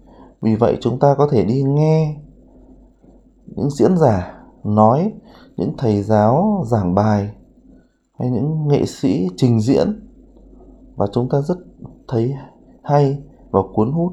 vì 0.42 0.56
vậy 0.56 0.76
chúng 0.80 0.98
ta 0.98 1.14
có 1.18 1.28
thể 1.30 1.44
đi 1.44 1.62
nghe 1.62 2.16
những 3.46 3.70
diễn 3.70 3.96
giả 3.96 4.44
nói, 4.64 5.12
những 5.56 5.72
thầy 5.78 6.02
giáo 6.02 6.64
giảng 6.66 6.94
bài 6.94 7.30
hay 8.18 8.30
những 8.30 8.68
nghệ 8.68 8.86
sĩ 8.86 9.28
trình 9.36 9.60
diễn. 9.60 10.08
Và 10.96 11.06
chúng 11.12 11.28
ta 11.28 11.40
rất 11.40 11.58
thấy 12.08 12.34
hay 12.82 13.22
và 13.50 13.60
cuốn 13.74 13.92
hút. 13.92 14.12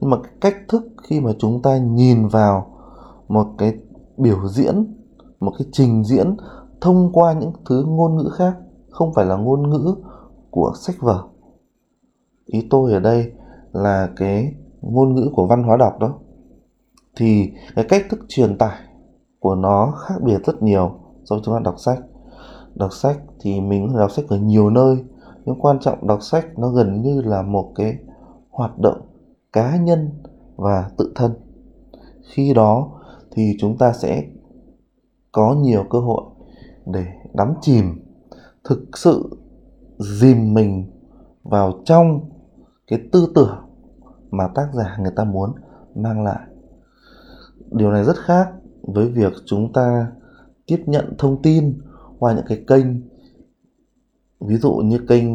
Nhưng 0.00 0.10
mà 0.10 0.16
cái 0.22 0.32
cách 0.40 0.56
thức 0.68 0.82
khi 1.02 1.20
mà 1.20 1.32
chúng 1.38 1.62
ta 1.62 1.78
nhìn 1.78 2.28
vào 2.28 2.66
một 3.28 3.46
cái 3.58 3.74
biểu 4.16 4.48
diễn, 4.48 4.94
một 5.40 5.52
cái 5.58 5.68
trình 5.72 6.04
diễn 6.04 6.36
thông 6.80 7.12
qua 7.12 7.32
những 7.32 7.52
thứ 7.68 7.84
ngôn 7.88 8.16
ngữ 8.16 8.30
khác, 8.32 8.56
không 8.90 9.14
phải 9.14 9.26
là 9.26 9.36
ngôn 9.36 9.70
ngữ 9.70 9.94
của 10.50 10.72
sách 10.80 10.96
vở. 11.00 11.22
Ý 12.46 12.66
tôi 12.70 12.92
ở 12.92 13.00
đây 13.00 13.32
là 13.72 14.08
cái 14.16 14.54
ngôn 14.80 15.14
ngữ 15.14 15.30
của 15.32 15.46
văn 15.46 15.62
hóa 15.62 15.76
đọc 15.76 15.98
đó, 16.00 16.14
thì 17.16 17.52
cái 17.76 17.84
cách 17.88 18.06
thức 18.10 18.20
truyền 18.28 18.58
tải 18.58 18.78
của 19.38 19.54
nó 19.54 19.90
khác 19.90 20.14
biệt 20.22 20.38
rất 20.44 20.62
nhiều 20.62 20.90
so 21.24 21.36
với 21.36 21.42
chúng 21.44 21.54
ta 21.54 21.60
đọc 21.64 21.74
sách. 21.78 21.98
Đọc 22.74 22.92
sách 22.92 23.18
thì 23.40 23.60
mình 23.60 23.96
đọc 23.96 24.10
sách 24.10 24.24
ở 24.28 24.36
nhiều 24.36 24.70
nơi, 24.70 25.04
nhưng 25.44 25.60
quan 25.60 25.78
trọng 25.80 26.06
đọc 26.06 26.22
sách 26.22 26.58
nó 26.58 26.68
gần 26.68 27.02
như 27.02 27.20
là 27.20 27.42
một 27.42 27.72
cái 27.74 27.98
hoạt 28.50 28.78
động 28.78 29.00
cá 29.52 29.76
nhân 29.76 30.10
và 30.56 30.90
tự 30.98 31.12
thân. 31.14 31.32
Khi 32.22 32.54
đó 32.54 32.90
thì 33.30 33.56
chúng 33.58 33.78
ta 33.78 33.92
sẽ 33.92 34.24
có 35.32 35.54
nhiều 35.54 35.84
cơ 35.90 36.00
hội 36.00 36.22
để 36.86 37.04
đắm 37.34 37.54
chìm, 37.60 37.84
thực 38.64 38.98
sự 38.98 39.38
dìm 39.98 40.54
mình 40.54 40.90
vào 41.42 41.72
trong 41.84 42.20
cái 42.86 43.00
tư 43.12 43.32
tưởng 43.34 43.67
mà 44.30 44.48
tác 44.54 44.68
giả 44.74 44.96
người 45.00 45.12
ta 45.16 45.24
muốn 45.24 45.52
mang 45.94 46.24
lại. 46.24 46.40
Điều 47.70 47.90
này 47.90 48.04
rất 48.04 48.16
khác 48.16 48.48
với 48.82 49.08
việc 49.08 49.32
chúng 49.46 49.72
ta 49.72 50.12
tiếp 50.66 50.82
nhận 50.86 51.14
thông 51.18 51.42
tin 51.42 51.80
qua 52.18 52.34
những 52.34 52.44
cái 52.48 52.64
kênh. 52.66 52.86
Ví 54.40 54.56
dụ 54.56 54.72
như 54.72 54.98
kênh 55.08 55.26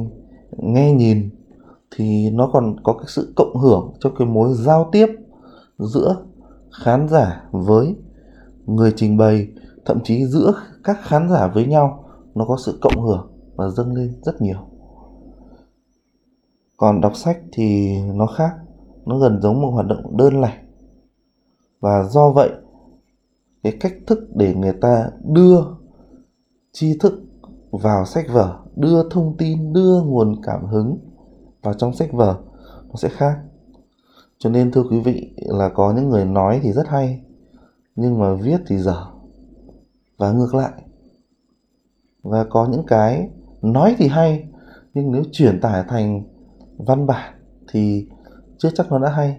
nghe 0.57 0.93
nhìn 0.93 1.29
thì 1.95 2.29
nó 2.29 2.49
còn 2.53 2.75
có 2.83 2.93
cái 2.93 3.05
sự 3.07 3.33
cộng 3.35 3.57
hưởng 3.57 3.93
cho 3.99 4.11
cái 4.17 4.27
mối 4.27 4.53
giao 4.53 4.89
tiếp 4.91 5.07
giữa 5.79 6.25
khán 6.71 7.09
giả 7.09 7.43
với 7.51 7.95
người 8.65 8.93
trình 8.95 9.17
bày. 9.17 9.47
Thậm 9.85 9.99
chí 10.03 10.25
giữa 10.25 10.53
các 10.83 10.97
khán 11.01 11.29
giả 11.29 11.47
với 11.47 11.65
nhau, 11.65 12.05
nó 12.35 12.45
có 12.45 12.57
sự 12.65 12.77
cộng 12.81 13.01
hưởng 13.01 13.31
và 13.55 13.69
dâng 13.69 13.93
lên 13.93 14.13
rất 14.21 14.41
nhiều. 14.41 14.57
Còn 16.77 17.01
đọc 17.01 17.15
sách 17.15 17.39
thì 17.51 17.97
nó 18.13 18.25
khác 18.25 18.51
nó 19.05 19.17
gần 19.17 19.41
giống 19.41 19.61
một 19.61 19.71
hoạt 19.71 19.87
động 19.87 20.17
đơn 20.17 20.41
lẻ. 20.41 20.57
Và 21.79 22.03
do 22.03 22.31
vậy, 22.31 22.49
cái 23.63 23.77
cách 23.79 23.93
thức 24.07 24.19
để 24.35 24.55
người 24.55 24.73
ta 24.81 25.09
đưa 25.23 25.61
tri 26.71 26.97
thức 26.97 27.13
vào 27.71 28.05
sách 28.05 28.25
vở, 28.33 28.59
đưa 28.75 29.09
thông 29.09 29.37
tin, 29.37 29.73
đưa 29.73 30.01
nguồn 30.01 30.41
cảm 30.43 30.65
hứng 30.65 30.97
vào 31.61 31.73
trong 31.73 31.93
sách 31.93 32.13
vở, 32.13 32.37
nó 32.87 32.95
sẽ 32.95 33.09
khác. 33.09 33.39
Cho 34.37 34.49
nên, 34.49 34.71
thưa 34.71 34.83
quý 34.89 34.99
vị, 34.99 35.33
là 35.37 35.69
có 35.69 35.93
những 35.93 36.09
người 36.09 36.25
nói 36.25 36.59
thì 36.63 36.71
rất 36.71 36.87
hay, 36.87 37.21
nhưng 37.95 38.19
mà 38.19 38.33
viết 38.33 38.61
thì 38.67 38.77
dở, 38.77 39.05
và 40.17 40.31
ngược 40.31 40.55
lại. 40.55 40.71
Và 42.23 42.43
có 42.43 42.67
những 42.71 42.85
cái 42.87 43.29
nói 43.61 43.95
thì 43.97 44.07
hay, 44.07 44.49
nhưng 44.93 45.11
nếu 45.11 45.23
chuyển 45.31 45.61
tải 45.61 45.83
thành 45.87 46.23
văn 46.77 47.07
bản 47.07 47.33
thì 47.71 48.07
chưa 48.63 48.69
chắc 48.75 48.91
nó 48.91 48.99
đã 48.99 49.09
hay. 49.09 49.37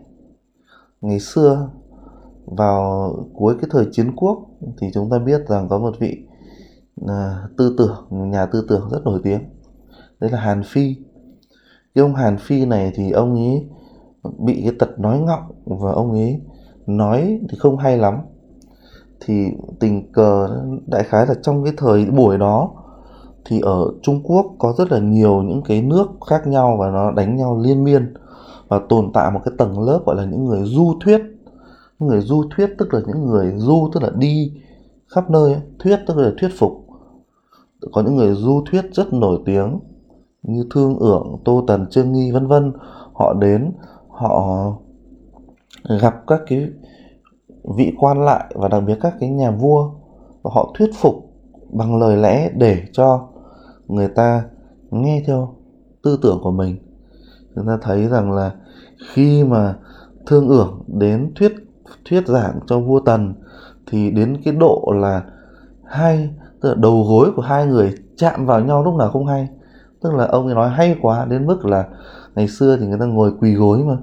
Ngày 1.01 1.21
xưa 1.21 1.69
vào 2.47 3.11
cuối 3.35 3.55
cái 3.61 3.69
thời 3.71 3.87
chiến 3.93 4.17
quốc 4.17 4.39
thì 4.79 4.91
chúng 4.95 5.11
ta 5.11 5.19
biết 5.19 5.49
rằng 5.49 5.69
có 5.69 5.79
một 5.79 5.95
vị 5.99 6.27
à, 7.07 7.49
tư 7.57 7.75
tưởng 7.79 8.31
nhà 8.31 8.47
tư 8.47 8.67
tưởng 8.69 8.89
rất 8.91 9.05
nổi 9.05 9.21
tiếng. 9.25 9.41
Đấy 10.21 10.31
là 10.31 10.41
Hàn 10.41 10.63
Phi. 10.63 10.97
Cái 11.95 12.03
ông 12.03 12.15
Hàn 12.15 12.39
Phi 12.39 12.65
này 12.65 12.93
thì 12.95 13.11
ông 13.11 13.35
ấy 13.35 13.67
bị 14.39 14.61
cái 14.63 14.73
tật 14.79 15.01
nói 15.01 15.19
ngọng 15.19 15.53
và 15.65 15.93
ông 15.93 16.13
ấy 16.13 16.41
nói 16.87 17.41
thì 17.49 17.59
không 17.59 17.79
hay 17.79 17.99
lắm. 17.99 18.19
Thì 19.21 19.47
tình 19.81 20.13
cờ 20.13 20.63
đại 20.87 21.05
khái 21.05 21.27
là 21.27 21.35
trong 21.43 21.65
cái 21.65 21.73
thời 21.77 22.07
buổi 22.07 22.39
đó 22.39 22.71
thì 23.45 23.61
ở 23.61 23.93
Trung 24.03 24.23
Quốc 24.25 24.47
có 24.59 24.75
rất 24.79 24.93
là 24.93 24.99
nhiều 24.99 25.43
những 25.43 25.63
cái 25.63 25.83
nước 25.83 26.07
khác 26.31 26.47
nhau 26.47 26.77
và 26.81 26.91
nó 26.91 27.13
đánh 27.13 27.37
nhau 27.37 27.61
liên 27.63 27.85
miên 27.85 28.15
và 28.69 28.81
tồn 28.89 29.11
tại 29.13 29.31
một 29.31 29.41
cái 29.45 29.55
tầng 29.59 29.81
lớp 29.81 30.03
gọi 30.07 30.17
là 30.17 30.25
những 30.25 30.45
người 30.45 30.63
du 30.65 30.95
thuyết. 31.01 31.21
Những 31.99 32.09
người 32.09 32.21
du 32.21 32.45
thuyết 32.57 32.71
tức 32.79 32.95
là 32.95 33.01
những 33.07 33.27
người 33.27 33.53
du, 33.57 33.91
tức 33.93 34.03
là 34.03 34.11
đi 34.17 34.53
khắp 35.07 35.31
nơi 35.31 35.57
thuyết 35.79 35.99
tức 36.07 36.17
là 36.17 36.33
thuyết 36.39 36.51
phục. 36.59 36.87
Có 37.93 38.03
những 38.03 38.17
người 38.17 38.35
du 38.35 38.63
thuyết 38.71 38.85
rất 38.93 39.13
nổi 39.13 39.41
tiếng 39.45 39.79
như 40.43 40.67
thương 40.75 40.99
ưởng, 40.99 41.37
tô 41.45 41.65
tần, 41.67 41.87
trương 41.91 42.13
nghi, 42.13 42.33
vân 42.33 42.47
vân. 42.47 42.73
Họ 43.13 43.35
đến, 43.41 43.73
họ 44.09 44.67
gặp 46.01 46.15
các 46.27 46.41
cái 46.47 46.69
vị 47.77 47.93
quan 47.99 48.25
lại 48.25 48.45
và 48.55 48.69
đặc 48.69 48.83
biệt 48.87 48.99
các 49.01 49.15
cái 49.21 49.29
nhà 49.29 49.51
vua 49.51 49.91
và 50.43 50.51
họ 50.55 50.75
thuyết 50.79 50.91
phục 50.95 51.15
bằng 51.71 51.99
lời 52.01 52.17
lẽ 52.17 52.51
để 52.55 52.83
cho 52.93 53.29
người 53.89 54.09
ta 54.09 54.45
nghe 54.91 55.23
theo 55.27 55.55
tư 56.03 56.19
tưởng 56.23 56.41
của 56.43 56.51
mình 56.51 56.77
chúng 57.55 57.67
ta 57.67 57.79
thấy 57.83 58.09
rằng 58.09 58.33
là 58.33 58.53
khi 59.09 59.45
mà 59.45 59.75
thương 60.27 60.49
ưởng 60.49 60.83
đến 60.87 61.33
thuyết 61.37 61.53
thuyết 62.05 62.27
giảng 62.27 62.59
cho 62.67 62.81
vua 62.81 63.01
tần, 63.01 63.35
thì 63.87 64.11
đến 64.11 64.37
cái 64.45 64.55
độ 64.55 64.93
là 65.01 65.23
hai, 65.85 66.31
tức 66.61 66.69
là 66.69 66.75
đầu 66.75 67.05
gối 67.09 67.33
của 67.37 67.43
hai 67.43 67.67
người 67.67 67.95
chạm 68.17 68.47
vào 68.47 68.61
nhau 68.61 68.85
lúc 68.85 68.95
nào 68.95 69.11
không 69.11 69.27
hay. 69.27 69.49
Tức 70.03 70.15
là 70.15 70.27
ông 70.27 70.47
ấy 70.47 70.55
nói 70.55 70.71
hay 70.71 70.97
quá, 71.03 71.25
đến 71.25 71.47
mức 71.47 71.65
là 71.65 71.89
ngày 72.35 72.49
xưa 72.49 72.77
thì 72.77 72.87
người 72.87 72.99
ta 72.99 73.07
ngồi 73.07 73.33
quỳ 73.41 73.55
gối 73.55 73.85
mà. 73.85 73.97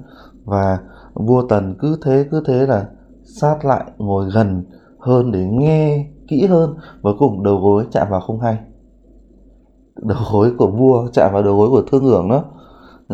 Và 0.46 0.79
vua 1.13 1.48
tần 1.48 1.75
cứ 1.79 1.98
thế 2.03 2.25
cứ 2.31 2.43
thế 2.46 2.67
là 2.67 2.86
sát 3.24 3.65
lại, 3.65 3.84
ngồi 3.98 4.25
gần 4.34 4.63
hơn 5.00 5.31
để 5.31 5.46
nghe 5.46 6.08
kỹ 6.27 6.46
hơn 6.46 6.75
và 7.01 7.12
cùng 7.20 7.43
đầu 7.43 7.58
gối 7.58 7.86
chạm 7.91 8.08
vào 8.10 8.22
không 8.22 8.39
hay. 8.39 8.58
Đầu 9.96 10.17
gối 10.31 10.53
của 10.58 10.67
vua 10.67 11.08
chạm 11.13 11.34
vào 11.34 11.43
đầu 11.43 11.58
gối 11.58 11.70
của 11.70 11.81
thương 11.91 12.03
hưởng 12.03 12.29
đó 12.29 12.43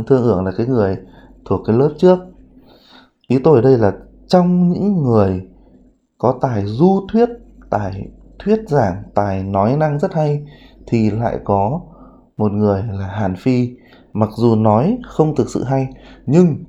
thương 0.03 0.23
hưởng 0.23 0.45
là 0.45 0.51
cái 0.57 0.67
người 0.67 0.97
thuộc 1.45 1.61
cái 1.65 1.75
lớp 1.75 1.89
trước. 1.97 2.19
Ý 3.27 3.39
tôi 3.43 3.55
ở 3.55 3.61
đây 3.61 3.77
là 3.77 3.93
trong 4.27 4.71
những 4.71 5.03
người 5.03 5.47
có 6.17 6.37
tài 6.41 6.65
du 6.65 7.07
thuyết, 7.11 7.29
tài 7.69 8.07
thuyết 8.39 8.59
giảng, 8.67 9.03
tài 9.15 9.43
nói 9.43 9.77
năng 9.77 9.99
rất 9.99 10.13
hay, 10.13 10.47
thì 10.87 11.11
lại 11.11 11.39
có 11.43 11.81
một 12.37 12.51
người 12.51 12.83
là 12.91 13.07
hàn 13.07 13.35
phi. 13.35 13.75
Mặc 14.13 14.29
dù 14.35 14.55
nói 14.55 14.97
không 15.07 15.35
thực 15.35 15.49
sự 15.49 15.63
hay, 15.63 15.87
nhưng 16.25 16.63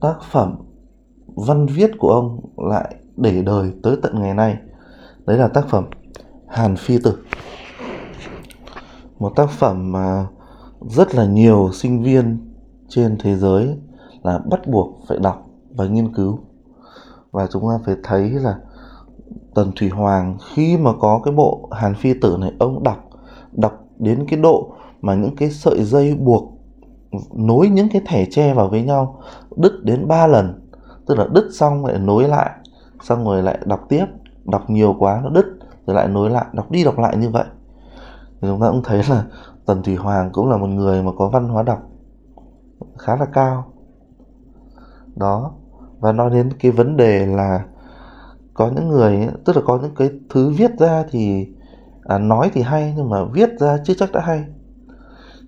tác 0.00 0.16
phẩm 0.30 0.56
văn 1.26 1.66
viết 1.66 1.90
của 1.98 2.08
ông 2.08 2.40
lại 2.56 2.94
để 3.16 3.42
đời 3.42 3.72
tới 3.82 3.96
tận 4.02 4.20
ngày 4.20 4.34
nay. 4.34 4.56
Đấy 5.26 5.38
là 5.38 5.48
tác 5.48 5.68
phẩm 5.68 5.84
Hàn 6.48 6.76
Phi 6.76 6.98
Tử. 7.04 7.18
Một 9.18 9.32
tác 9.36 9.50
phẩm 9.50 9.92
mà 9.92 10.26
rất 10.80 11.14
là 11.14 11.24
nhiều 11.24 11.70
sinh 11.72 12.02
viên 12.02 12.38
trên 12.88 13.16
thế 13.20 13.36
giới 13.36 13.76
là 14.22 14.38
bắt 14.38 14.60
buộc 14.66 15.00
phải 15.08 15.18
đọc 15.18 15.46
và 15.70 15.86
nghiên 15.86 16.14
cứu. 16.14 16.38
Và 17.30 17.46
chúng 17.46 17.62
ta 17.62 17.78
phải 17.86 17.96
thấy 18.02 18.30
là 18.30 18.58
Tần 19.54 19.72
Thủy 19.76 19.88
Hoàng 19.88 20.38
khi 20.54 20.76
mà 20.76 20.90
có 21.00 21.20
cái 21.24 21.34
bộ 21.34 21.68
Hàn 21.72 21.94
Phi 21.94 22.14
Tử 22.14 22.36
này, 22.40 22.52
ông 22.58 22.82
đọc 22.82 23.10
đọc 23.52 23.84
đến 23.98 24.26
cái 24.28 24.40
độ 24.40 24.72
mà 25.00 25.14
những 25.14 25.36
cái 25.36 25.50
sợi 25.50 25.84
dây 25.84 26.14
buộc, 26.14 26.52
nối 27.34 27.68
những 27.68 27.88
cái 27.92 28.02
thẻ 28.06 28.26
tre 28.30 28.54
vào 28.54 28.68
với 28.68 28.82
nhau, 28.82 29.22
đứt 29.56 29.72
đến 29.84 30.08
3 30.08 30.26
lần. 30.26 30.68
Tức 31.06 31.18
là 31.18 31.26
đứt 31.32 31.48
xong 31.52 31.86
lại 31.86 31.98
nối 31.98 32.28
lại, 32.28 32.50
xong 33.02 33.24
rồi 33.24 33.42
lại 33.42 33.58
đọc 33.64 33.80
tiếp. 33.88 34.04
Đọc 34.44 34.70
nhiều 34.70 34.96
quá 34.98 35.20
nó 35.24 35.30
đứt, 35.30 35.46
rồi 35.86 35.96
lại 35.96 36.08
nối 36.08 36.30
lại, 36.30 36.46
đọc 36.52 36.70
đi 36.70 36.84
đọc 36.84 36.98
lại 36.98 37.16
như 37.16 37.30
vậy. 37.30 37.44
Thì 38.40 38.48
chúng 38.48 38.60
ta 38.60 38.70
cũng 38.70 38.82
thấy 38.84 39.02
là 39.08 39.24
Tần 39.66 39.82
Thủy 39.82 39.96
Hoàng 39.96 40.30
cũng 40.32 40.50
là 40.50 40.56
một 40.56 40.66
người 40.66 41.02
mà 41.02 41.10
có 41.18 41.28
văn 41.28 41.48
hóa 41.48 41.62
đọc 41.62 41.82
khá 42.98 43.16
là 43.16 43.24
cao. 43.24 43.72
Đó 45.16 45.52
và 46.00 46.12
nói 46.12 46.30
đến 46.30 46.50
cái 46.60 46.72
vấn 46.72 46.96
đề 46.96 47.26
là 47.26 47.64
có 48.54 48.70
những 48.74 48.88
người 48.88 49.28
tức 49.44 49.56
là 49.56 49.62
có 49.66 49.78
những 49.82 49.94
cái 49.94 50.10
thứ 50.30 50.50
viết 50.50 50.70
ra 50.78 51.04
thì 51.10 51.48
à, 52.04 52.18
nói 52.18 52.50
thì 52.52 52.62
hay 52.62 52.94
nhưng 52.96 53.10
mà 53.10 53.24
viết 53.24 53.50
ra 53.60 53.78
chưa 53.84 53.94
chắc 53.94 54.12
đã 54.12 54.20
hay. 54.20 54.44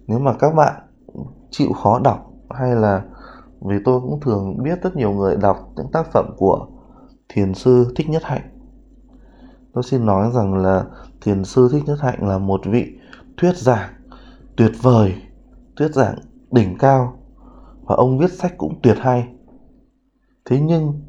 Nếu 0.06 0.18
mà 0.18 0.32
các 0.32 0.54
bạn 0.54 0.74
chịu 1.50 1.72
khó 1.82 1.98
đọc 1.98 2.30
hay 2.50 2.76
là 2.76 3.02
vì 3.60 3.76
tôi 3.84 4.00
cũng 4.00 4.20
thường 4.20 4.62
biết 4.62 4.82
rất 4.82 4.96
nhiều 4.96 5.12
người 5.12 5.36
đọc 5.36 5.56
những 5.76 5.92
tác 5.92 6.12
phẩm 6.12 6.26
của 6.36 6.66
thiền 7.28 7.54
sư 7.54 7.92
thích 7.96 8.08
nhất 8.08 8.22
hạnh. 8.24 8.42
Tôi 9.72 9.84
xin 9.84 10.06
nói 10.06 10.30
rằng 10.34 10.54
là 10.54 10.84
thiền 11.20 11.44
sư 11.44 11.68
thích 11.72 11.82
nhất 11.86 11.98
hạnh 12.00 12.28
là 12.28 12.38
một 12.38 12.60
vị 12.64 12.98
thuyết 13.36 13.56
giảng 13.56 13.90
tuyệt 14.62 14.82
vời, 14.82 15.14
thuyết 15.76 15.94
giảng 15.94 16.14
đỉnh 16.50 16.78
cao 16.78 17.18
và 17.82 17.94
ông 17.96 18.18
viết 18.18 18.32
sách 18.32 18.54
cũng 18.58 18.80
tuyệt 18.82 18.96
hay. 19.00 19.28
Thế 20.44 20.60
nhưng, 20.60 21.02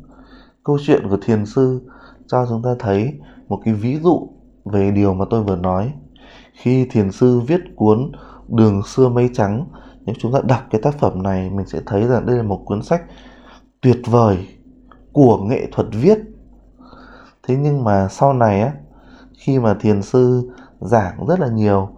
câu 0.63 0.77
chuyện 0.86 1.10
của 1.10 1.17
thiền 1.22 1.45
sư 1.45 1.81
cho 2.27 2.45
chúng 2.50 2.62
ta 2.63 2.69
thấy 2.79 3.19
một 3.48 3.62
cái 3.65 3.74
ví 3.74 4.00
dụ 4.00 4.29
về 4.65 4.91
điều 4.91 5.13
mà 5.13 5.25
tôi 5.29 5.43
vừa 5.43 5.55
nói. 5.55 5.93
Khi 6.53 6.86
thiền 6.86 7.12
sư 7.12 7.39
viết 7.39 7.62
cuốn 7.75 8.12
đường 8.48 8.83
xưa 8.83 9.10
mây 9.10 9.29
trắng, 9.33 9.65
nếu 10.05 10.15
chúng 10.19 10.33
ta 10.33 10.39
đọc 10.43 10.62
cái 10.69 10.81
tác 10.81 11.00
phẩm 11.00 11.24
này, 11.24 11.50
mình 11.50 11.67
sẽ 11.67 11.81
thấy 11.86 12.07
rằng 12.07 12.25
đây 12.25 12.38
là 12.38 12.43
một 12.43 12.62
cuốn 12.65 12.83
sách 12.83 13.03
tuyệt 13.81 14.01
vời 14.05 14.48
của 15.12 15.38
nghệ 15.38 15.67
thuật 15.72 15.88
viết. 15.91 16.19
Thế 17.48 17.55
nhưng 17.55 17.83
mà 17.83 18.07
sau 18.07 18.33
này 18.33 18.62
á, 18.62 18.74
khi 19.38 19.60
mà 19.60 19.74
thiền 19.74 20.01
sư 20.01 20.51
giảng 20.79 21.25
rất 21.27 21.39
là 21.39 21.48
nhiều 21.48 21.89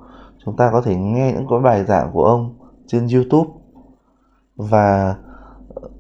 chúng 0.46 0.56
ta 0.56 0.70
có 0.72 0.82
thể 0.82 0.96
nghe 0.96 1.34
những 1.34 1.48
cái 1.50 1.60
bài 1.60 1.86
giảng 1.86 2.12
của 2.14 2.24
ông 2.24 2.56
trên 2.88 3.08
youtube. 3.08 3.50
Và 4.56 5.16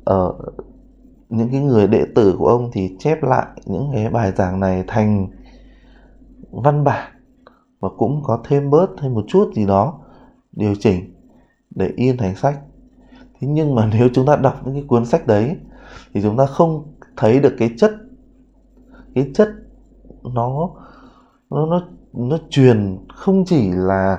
ở 0.03 0.33
những 1.29 1.49
cái 1.51 1.61
người 1.61 1.87
đệ 1.87 2.05
tử 2.15 2.35
của 2.39 2.47
ông 2.47 2.69
thì 2.73 2.95
chép 2.99 3.23
lại 3.23 3.47
những 3.65 3.89
cái 3.93 4.09
bài 4.09 4.31
giảng 4.31 4.59
này 4.59 4.83
thành 4.87 5.27
văn 6.51 6.83
bản 6.83 7.11
và 7.79 7.89
cũng 7.97 8.23
có 8.23 8.41
thêm 8.43 8.69
bớt 8.69 8.87
thêm 9.01 9.13
một 9.13 9.25
chút 9.27 9.51
gì 9.55 9.65
đó 9.65 9.99
điều 10.51 10.75
chỉnh 10.75 11.13
để 11.69 11.91
in 11.95 12.17
thành 12.17 12.35
sách. 12.35 12.59
Thế 13.11 13.47
nhưng 13.47 13.75
mà 13.75 13.89
nếu 13.93 14.09
chúng 14.13 14.25
ta 14.25 14.35
đọc 14.35 14.61
những 14.65 14.73
cái 14.73 14.83
cuốn 14.87 15.05
sách 15.05 15.27
đấy 15.27 15.57
thì 16.13 16.21
chúng 16.21 16.37
ta 16.37 16.45
không 16.45 16.93
thấy 17.17 17.39
được 17.39 17.55
cái 17.57 17.69
chất 17.77 17.91
cái 19.15 19.31
chất 19.33 19.49
nó 20.23 20.69
nó 21.49 21.65
nó 21.65 21.81
nó 22.13 22.37
truyền 22.49 22.97
không 23.15 23.45
chỉ 23.45 23.71
là 23.71 24.17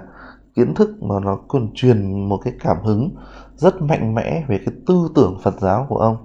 kiến 0.56 0.74
thức 0.74 1.02
mà 1.02 1.20
nó 1.20 1.38
còn 1.48 1.68
truyền 1.74 2.28
một 2.28 2.38
cái 2.44 2.54
cảm 2.60 2.76
hứng 2.84 3.10
rất 3.56 3.82
mạnh 3.82 4.14
mẽ 4.14 4.44
về 4.48 4.58
cái 4.58 4.74
tư 4.86 5.08
tưởng 5.14 5.38
Phật 5.42 5.60
giáo 5.60 5.86
của 5.88 5.96
ông, 5.96 6.16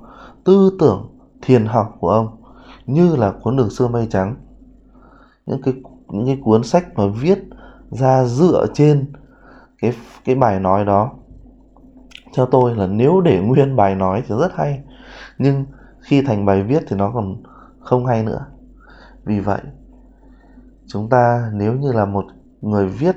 tư 0.43 0.77
tưởng 0.79 1.17
thiền 1.41 1.65
học 1.65 1.97
của 1.99 2.09
ông, 2.09 2.27
như 2.85 3.15
là 3.15 3.33
cuốn 3.43 3.57
đường 3.57 3.69
xưa 3.69 3.87
mây 3.87 4.07
trắng. 4.09 4.35
Những 5.45 5.61
cái 5.61 5.73
những 6.09 6.25
cái 6.25 6.39
cuốn 6.43 6.63
sách 6.63 6.85
mà 6.95 7.03
viết 7.21 7.39
ra 7.89 8.25
dựa 8.25 8.65
trên 8.73 9.13
cái 9.81 9.93
cái 10.25 10.35
bài 10.35 10.59
nói 10.59 10.85
đó. 10.85 11.11
Theo 12.35 12.45
tôi 12.45 12.75
là 12.75 12.87
nếu 12.87 13.21
để 13.21 13.39
nguyên 13.39 13.75
bài 13.75 13.95
nói 13.95 14.23
thì 14.27 14.35
rất 14.39 14.51
hay, 14.55 14.83
nhưng 15.37 15.65
khi 15.99 16.21
thành 16.21 16.45
bài 16.45 16.63
viết 16.63 16.83
thì 16.87 16.95
nó 16.95 17.11
còn 17.13 17.43
không 17.79 18.05
hay 18.05 18.23
nữa. 18.23 18.45
Vì 19.23 19.39
vậy, 19.39 19.61
chúng 20.87 21.09
ta 21.09 21.51
nếu 21.53 21.73
như 21.73 21.91
là 21.91 22.05
một 22.05 22.25
người 22.61 22.87
viết 22.87 23.15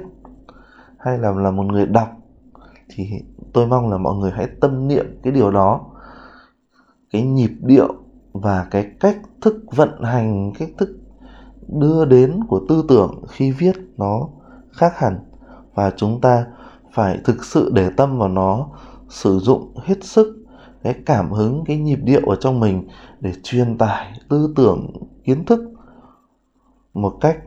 hay 1.04 1.18
là 1.18 1.30
là 1.30 1.50
một 1.50 1.62
người 1.62 1.86
đọc, 1.86 2.08
thì 2.88 3.08
tôi 3.52 3.66
mong 3.66 3.90
là 3.90 3.98
mọi 3.98 4.14
người 4.14 4.30
hãy 4.30 4.48
tâm 4.60 4.88
niệm 4.88 5.20
cái 5.22 5.32
điều 5.32 5.50
đó. 5.50 5.80
Cái 7.10 7.22
nhịp 7.22 7.50
điệu 7.60 7.94
và 8.32 8.66
cái 8.70 8.90
cách 9.00 9.16
thức 9.40 9.56
vận 9.76 10.02
hành, 10.02 10.52
cách 10.58 10.68
thức 10.78 10.98
đưa 11.68 12.04
đến 12.04 12.40
của 12.48 12.60
tư 12.68 12.84
tưởng 12.88 13.22
khi 13.28 13.52
viết 13.52 13.76
nó 13.96 14.28
khác 14.72 14.98
hẳn. 14.98 15.18
Và 15.74 15.90
chúng 15.96 16.20
ta 16.20 16.46
phải 16.92 17.20
thực 17.24 17.44
sự 17.44 17.70
để 17.74 17.90
tâm 17.96 18.18
vào 18.18 18.28
nó, 18.28 18.68
sử 19.08 19.38
dụng 19.38 19.74
hết 19.76 20.04
sức 20.04 20.46
cái 20.82 20.94
cảm 21.06 21.30
hứng, 21.30 21.64
cái 21.66 21.78
nhịp 21.78 21.98
điệu 22.04 22.20
ở 22.26 22.36
trong 22.36 22.60
mình 22.60 22.88
để 23.20 23.32
truyền 23.42 23.78
tải 23.78 24.12
tư 24.28 24.52
tưởng, 24.56 24.92
kiến 25.24 25.44
thức 25.44 25.60
một 26.94 27.16
cách 27.20 27.38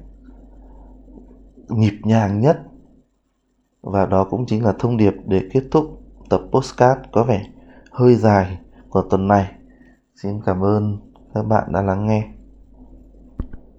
nhịp 1.70 2.00
nhàng 2.04 2.42
nhất 2.42 2.62
và 3.92 4.06
đó 4.06 4.24
cũng 4.24 4.46
chính 4.46 4.64
là 4.64 4.74
thông 4.80 4.98
điệp 4.98 5.14
để 5.26 5.42
kết 5.54 5.64
thúc 5.72 5.86
tập 6.30 6.42
postcard 6.52 7.02
có 7.12 7.24
vẻ 7.24 7.46
hơi 7.92 8.16
dài 8.16 8.58
của 8.90 9.02
tuần 9.02 9.28
này. 9.28 9.52
Xin 10.16 10.42
cảm 10.46 10.64
ơn 10.64 10.98
các 11.34 11.44
bạn 11.44 11.64
đã 11.72 11.82
lắng 11.82 12.08
nghe. 12.08 12.24